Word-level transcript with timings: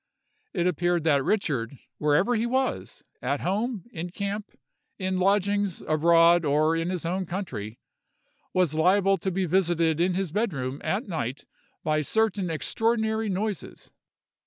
It 0.51 0.65
appeared 0.65 1.03
that 1.03 1.23
Richard, 1.23 1.77
wherever 1.99 2.33
he 2.33 2.47
was—at 2.47 3.41
home, 3.41 3.85
in 3.91 4.09
camp, 4.09 4.49
in 4.97 5.19
lodgings, 5.19 5.79
abroad, 5.81 6.43
or 6.43 6.75
in 6.75 6.89
his 6.89 7.05
own 7.05 7.27
country—was 7.27 8.73
liable 8.73 9.17
to 9.17 9.29
be 9.29 9.45
visited 9.45 9.99
in 9.99 10.15
his 10.15 10.31
bed 10.31 10.53
room 10.53 10.81
at 10.83 11.07
night 11.07 11.45
by 11.83 12.01
certain 12.01 12.49
extraordinary 12.49 13.29
noises. 13.29 13.91